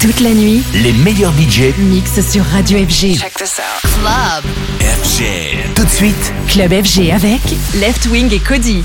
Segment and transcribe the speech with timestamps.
[0.00, 3.18] Toute la nuit, les meilleurs budgets mixent sur Radio FG.
[3.18, 3.82] Check this out.
[3.82, 4.44] Club
[4.80, 5.74] FG.
[5.74, 7.40] Tout de suite, Club FG avec
[7.80, 8.84] Left Wing et Cody.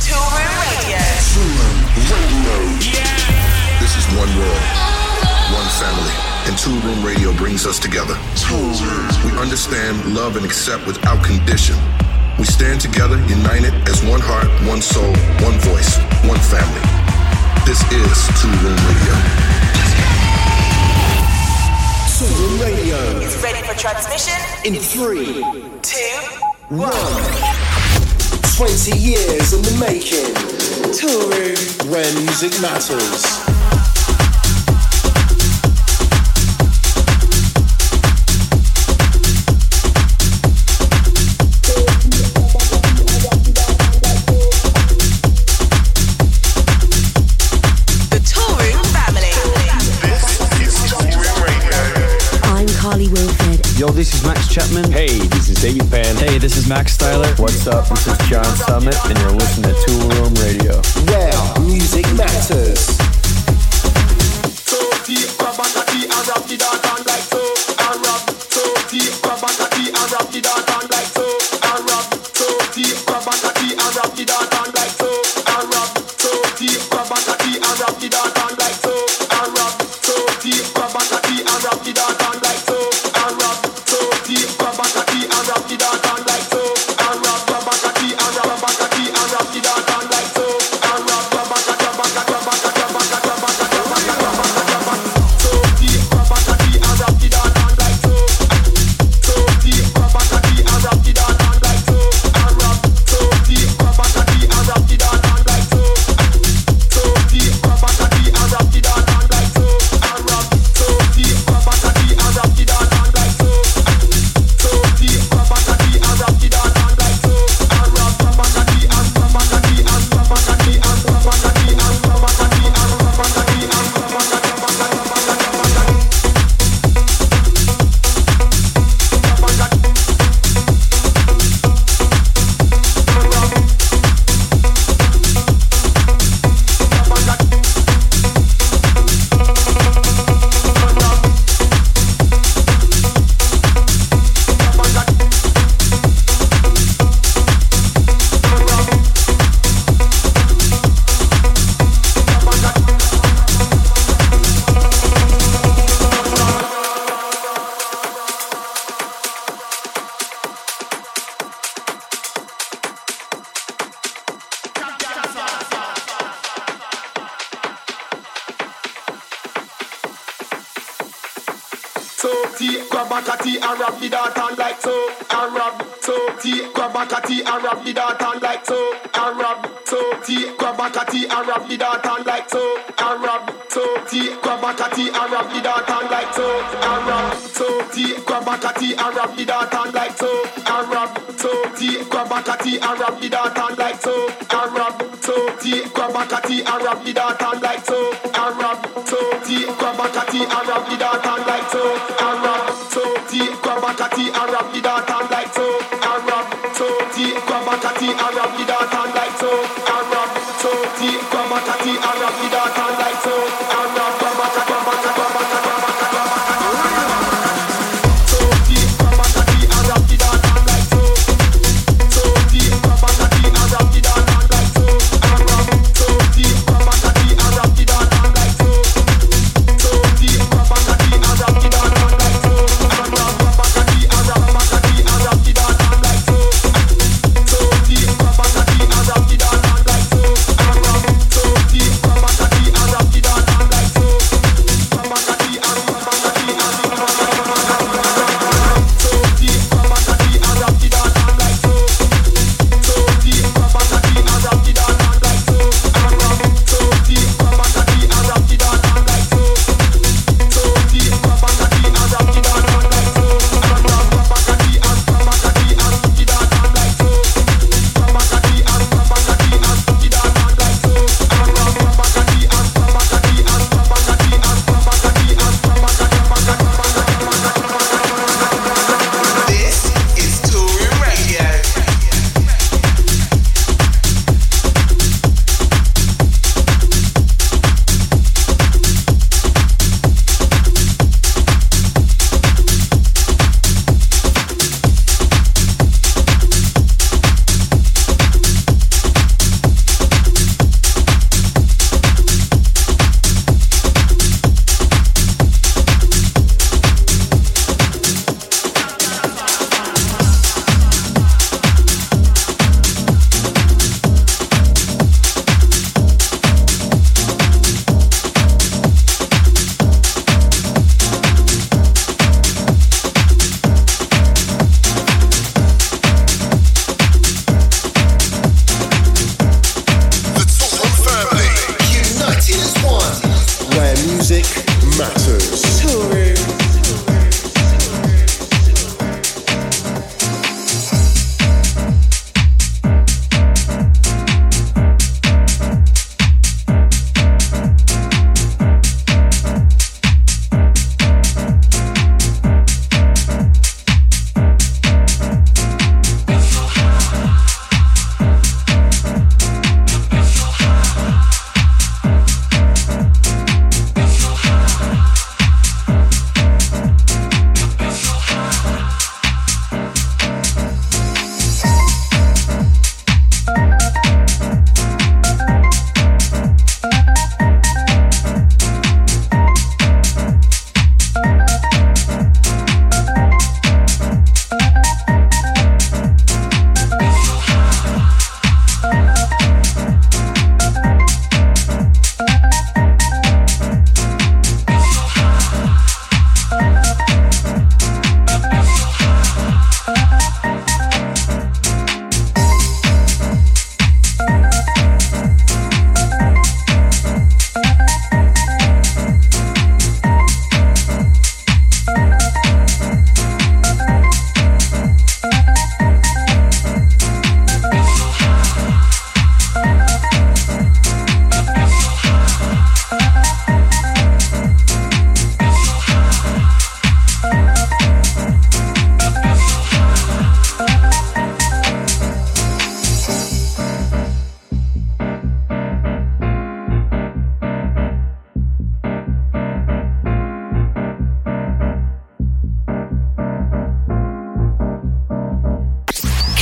[3.80, 4.64] This is one world,
[5.54, 6.14] one family,
[6.48, 8.18] and Two Room Radio brings us together.
[9.24, 11.76] We understand, love, and accept without condition.
[12.40, 15.14] We stand together, united as one heart, one soul,
[15.46, 16.82] one voice, one family.
[17.68, 19.53] This is Two Room Radio.
[22.24, 25.44] Two Radio is ready for transmission in three,
[25.82, 26.20] two,
[26.70, 26.94] one.
[28.56, 30.34] 20 years in the making.
[30.94, 33.53] Touring where music matters.
[53.84, 54.90] Yo, this is Max Chapman.
[54.94, 56.16] Hey, this is David Penn.
[56.16, 57.38] Hey, this is Max Styler.
[57.38, 57.86] What's up?
[57.90, 60.82] This is John Summit, and you're listening to Tool Room Radio.
[61.12, 63.13] Where music matters.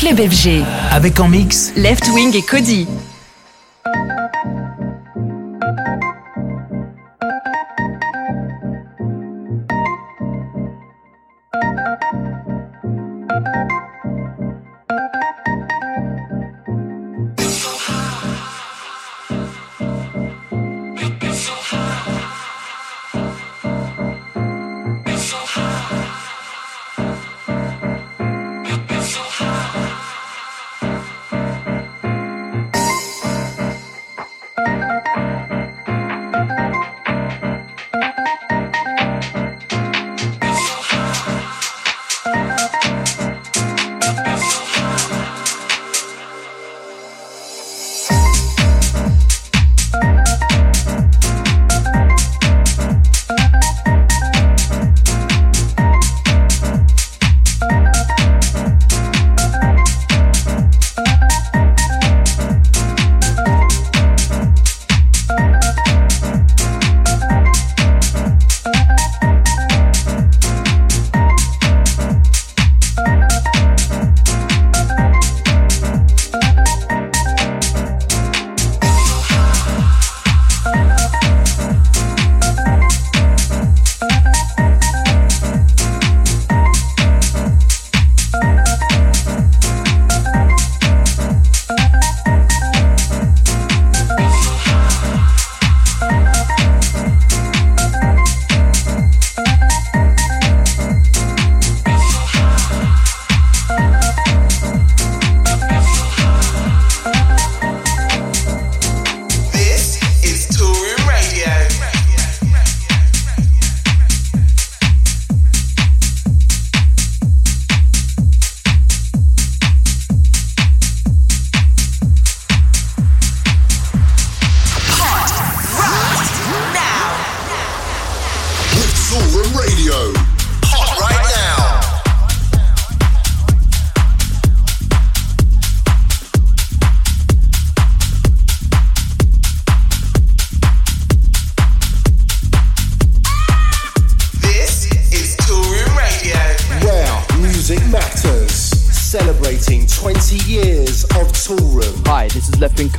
[0.01, 0.63] Club FG.
[0.89, 2.87] Avec en mix Left Wing et Cody.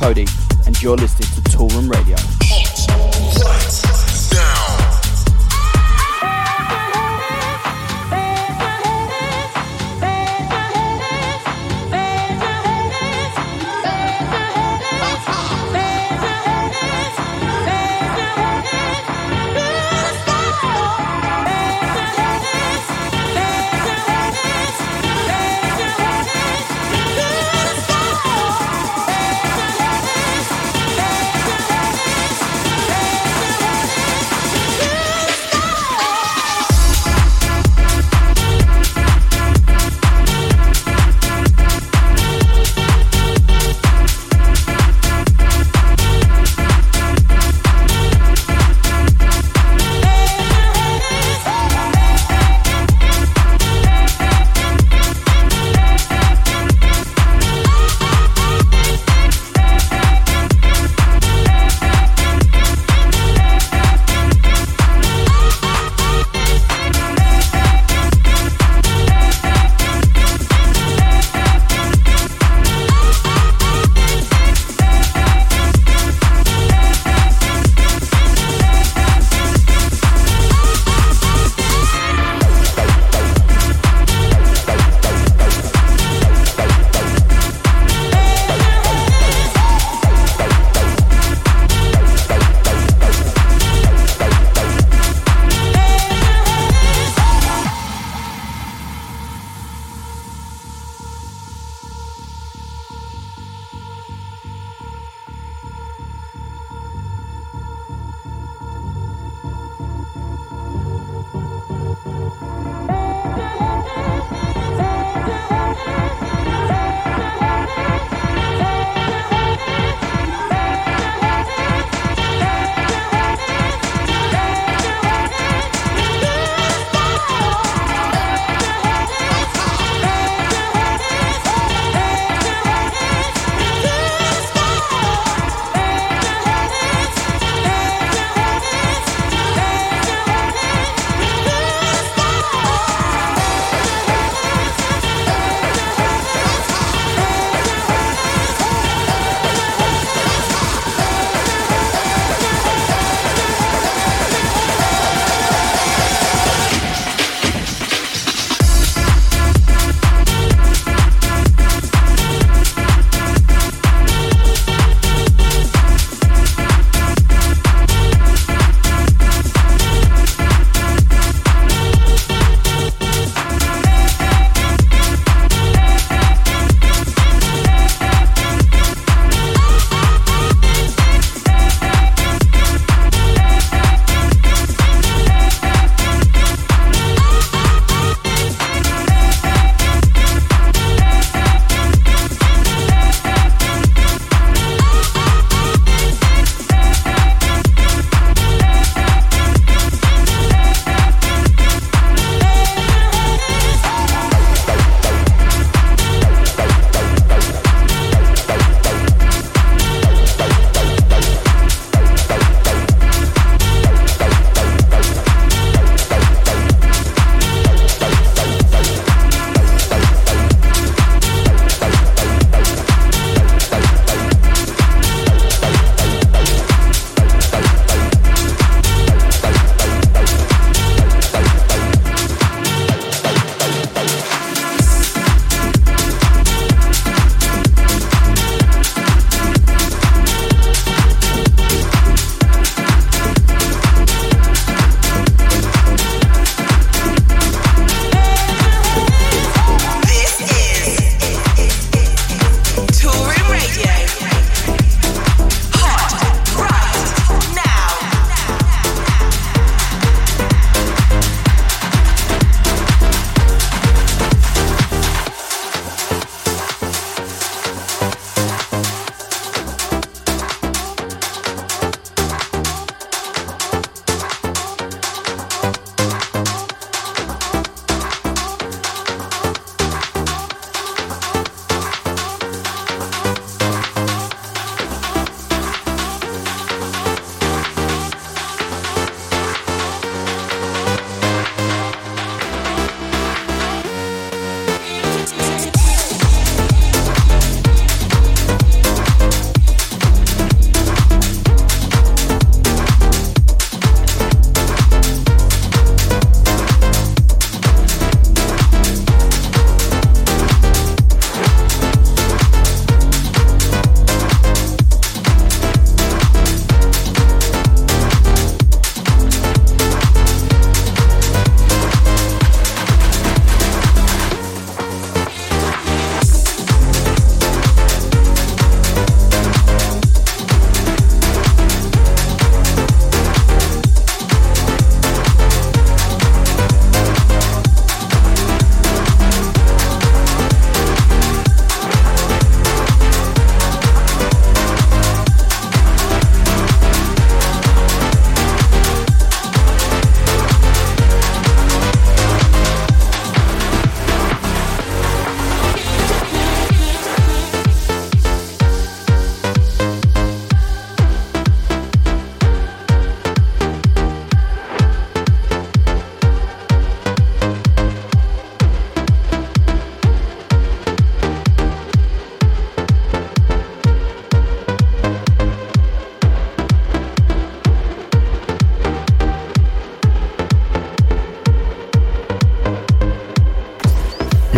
[0.03, 0.32] Kody.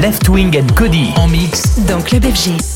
[0.05, 2.74] Left Wing and Cody en mix dans Club FG.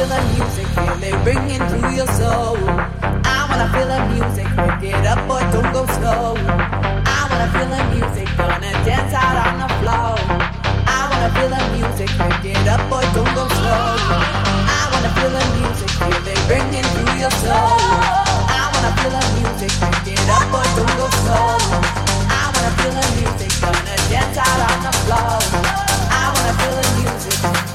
[0.00, 2.56] feel the music, feel it ringing through your soul.
[3.36, 4.48] I wanna feel the music,
[4.80, 6.40] pick it up, boy, don't go slow.
[7.04, 10.16] I wanna feel the music, gonna dance out on the floor.
[10.88, 13.84] I wanna feel the music, pick it up, boy, don't go slow.
[14.72, 17.76] I wanna feel the music, feel it ringing through your soul.
[18.56, 21.60] I wanna feel the music, pick it up, boy, don't go slow.
[22.24, 25.36] I wanna feel the music, gonna dance out on the floor.
[26.08, 27.69] I wanna feel the music.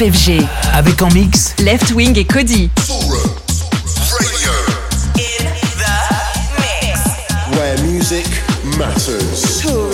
[0.00, 0.40] FG.
[0.72, 2.70] Avec en mix Left Wing et Cody.
[7.52, 8.26] Where music
[8.78, 9.89] matters.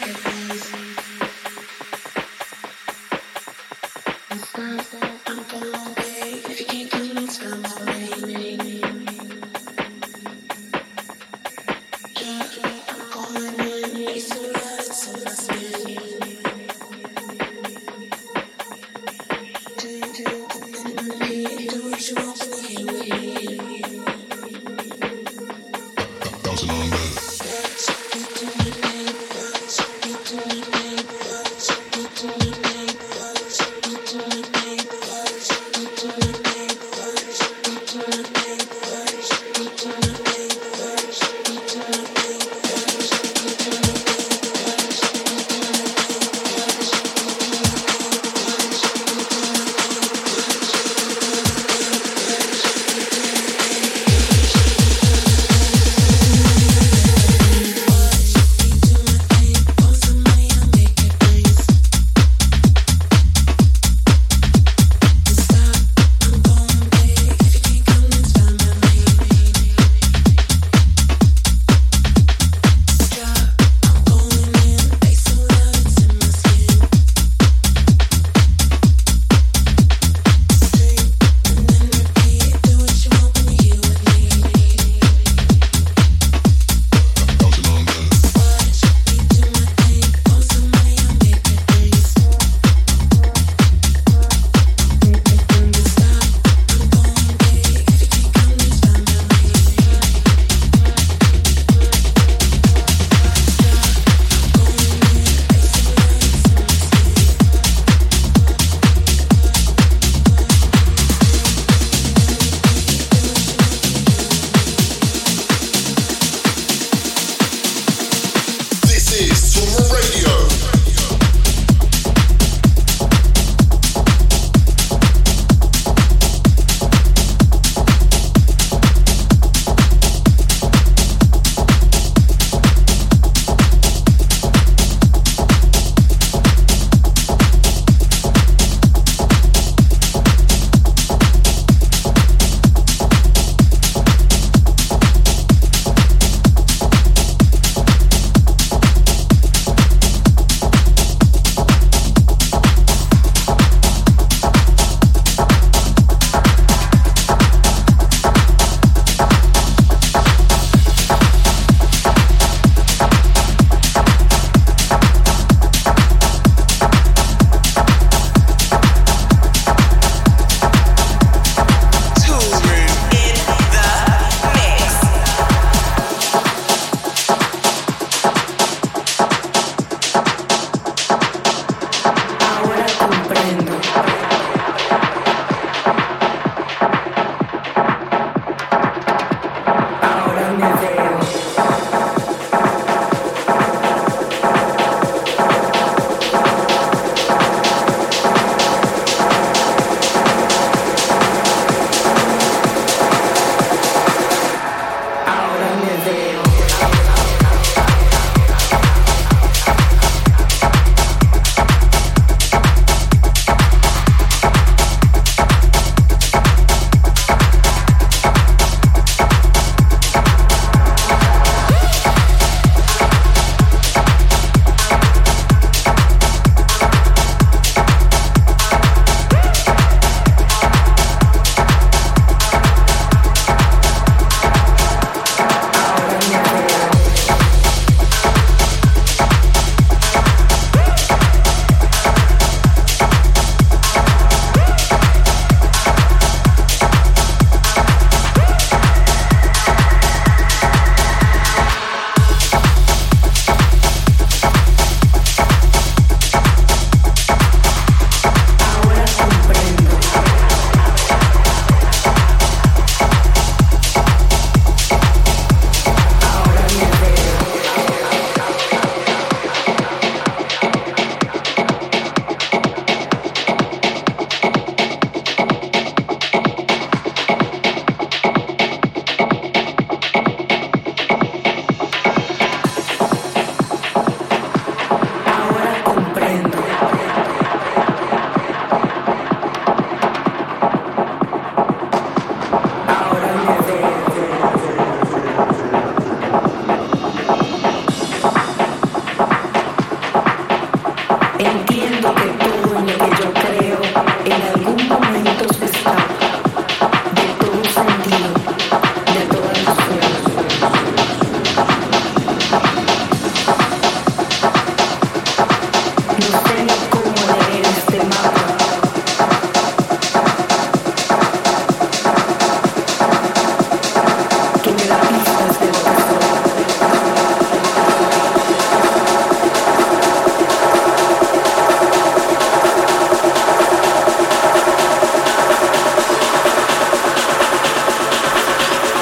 [0.00, 0.27] pocket.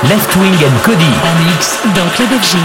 [0.04, 2.58] Left Wing and Cody en mix dans Club FG.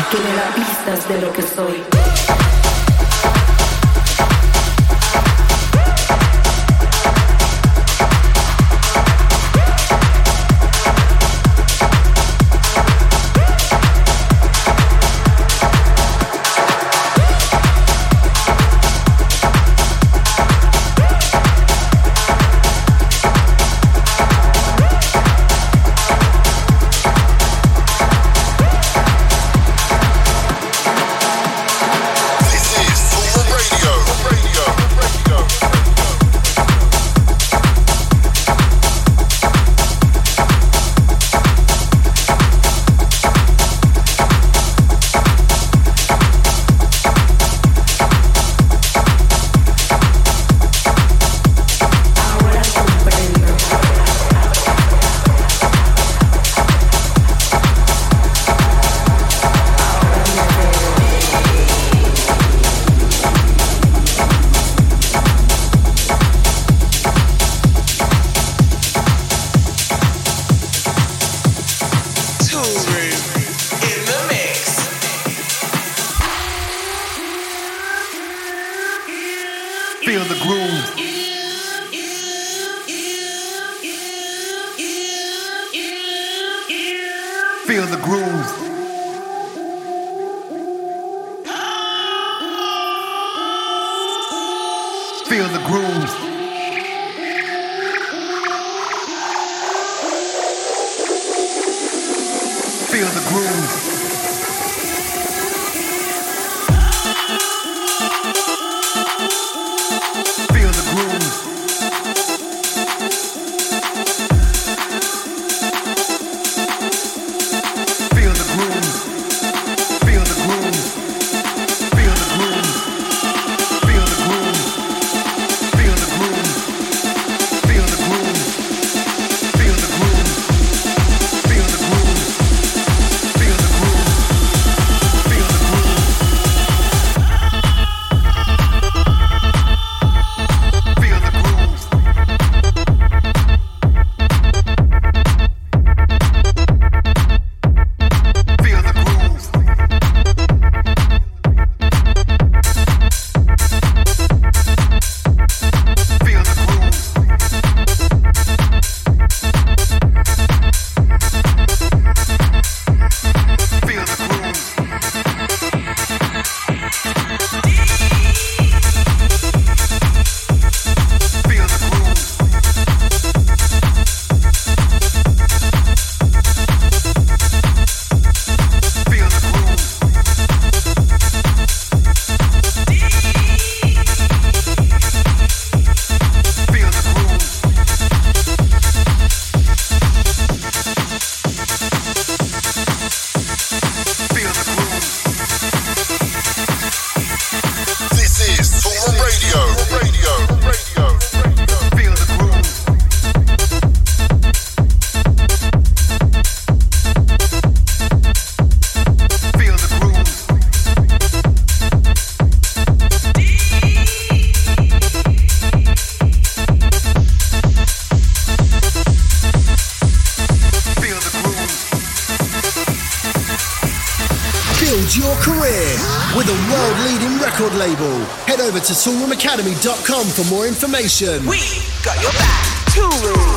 [228.82, 231.46] To toolroomacademy.com for more information.
[231.46, 231.60] We
[232.04, 232.66] got your back.
[232.92, 233.56] Toolroom.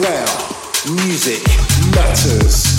[0.00, 1.42] Where music
[1.94, 2.75] matters.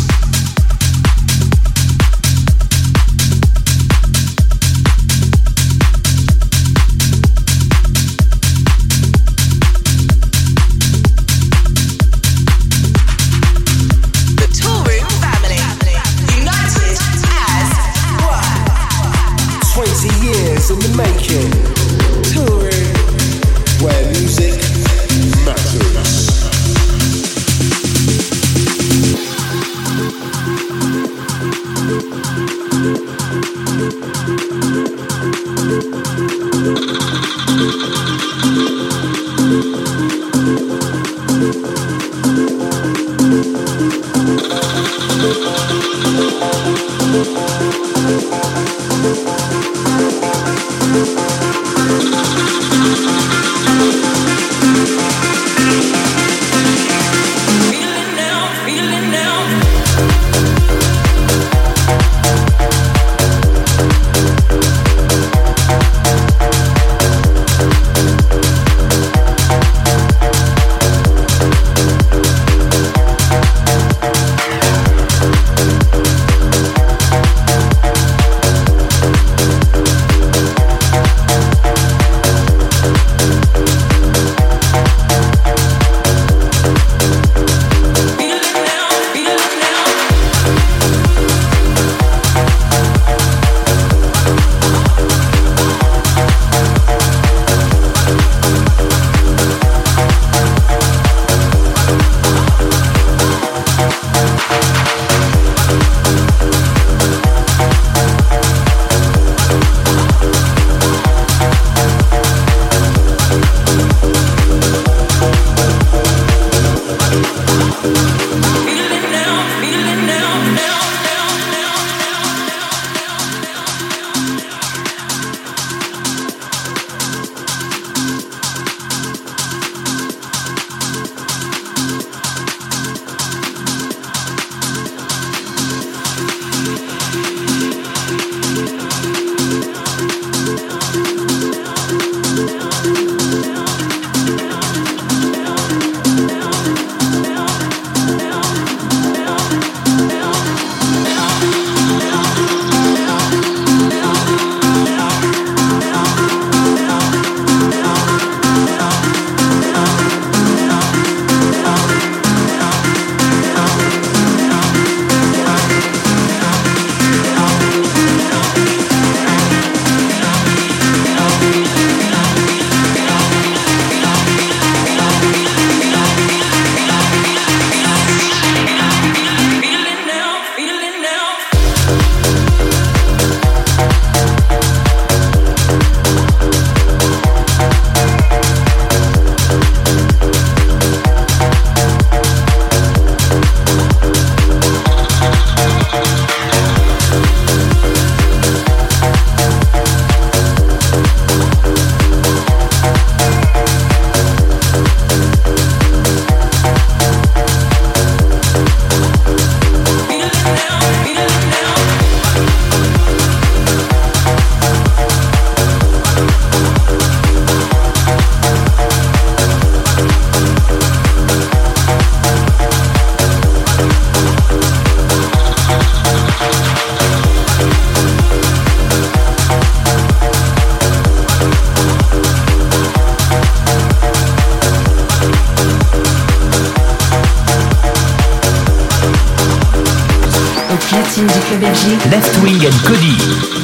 [241.49, 243.56] Left Wing and Cody.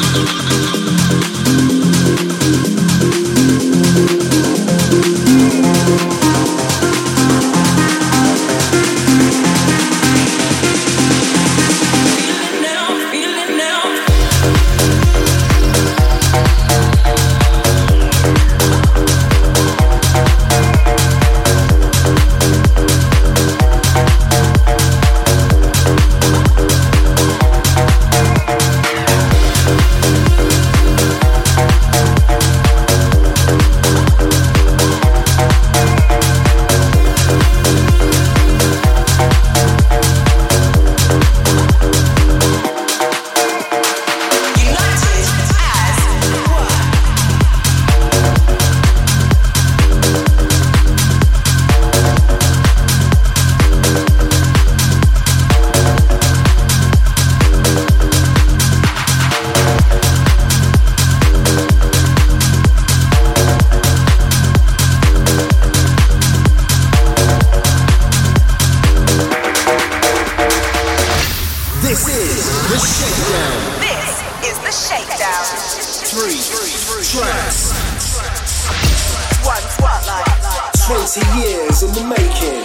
[80.85, 82.61] 20 years in the making.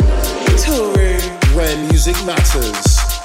[0.59, 1.55] Toolroom.
[1.55, 3.18] Where music matters.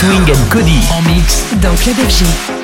[0.00, 2.59] Left Wing and Cody en mix dans Club FG.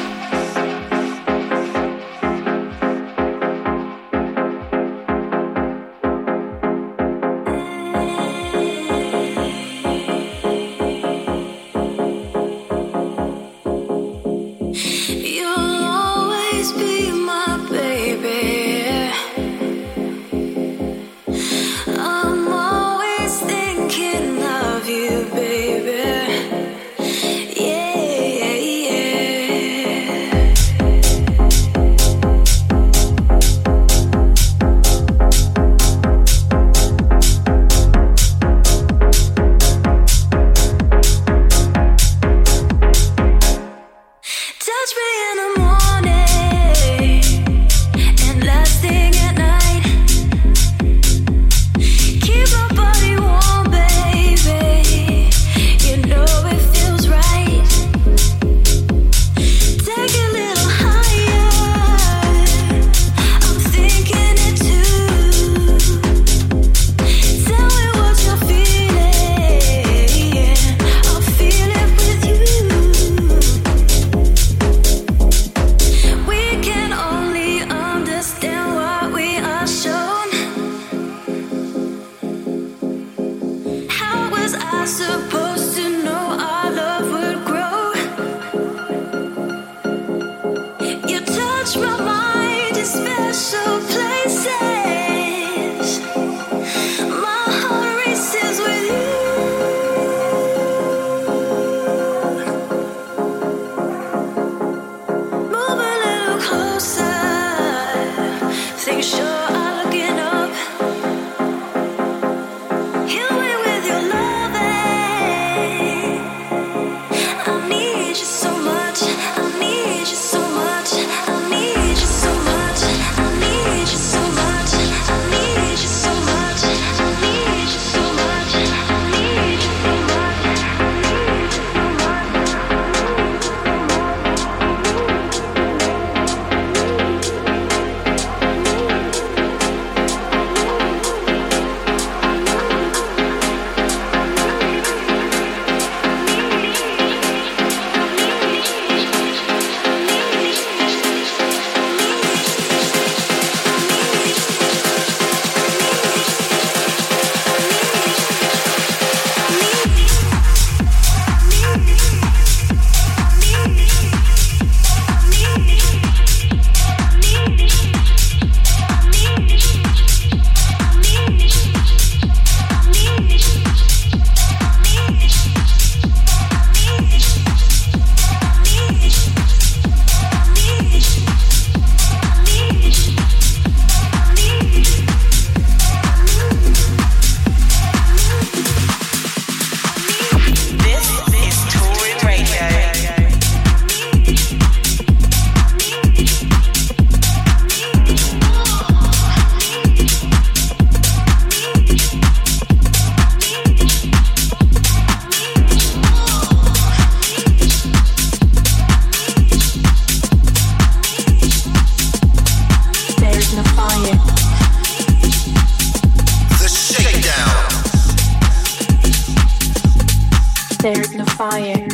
[221.36, 221.86] fire.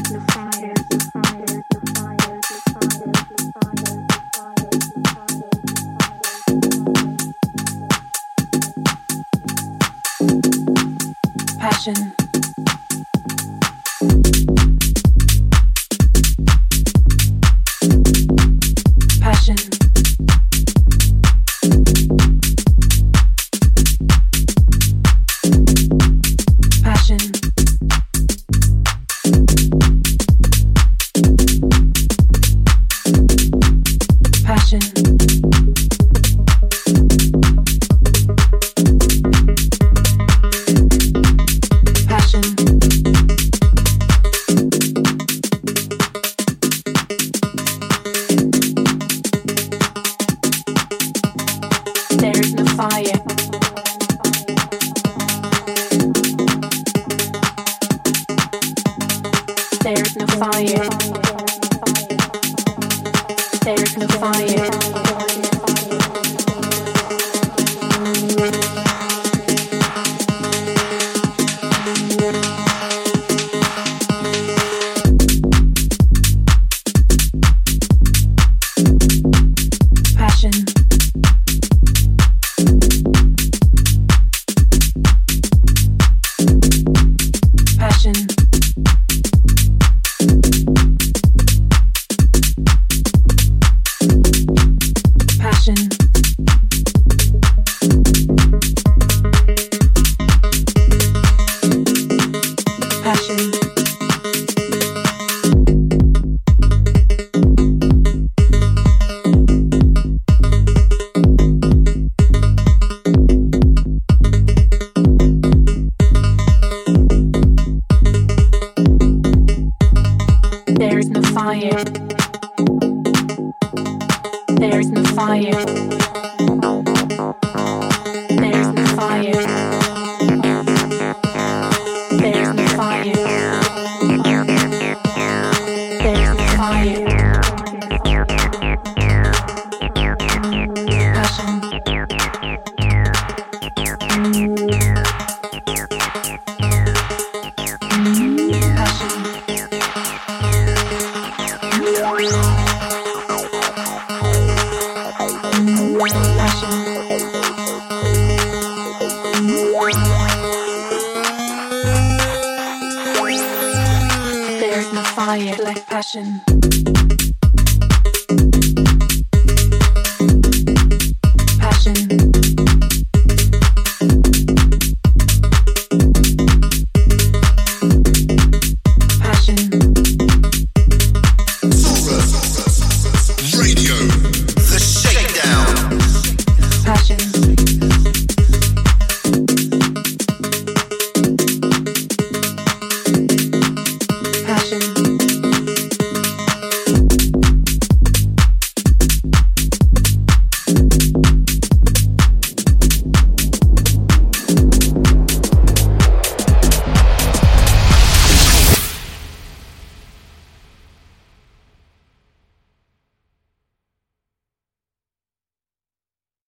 [11.58, 12.21] Passion.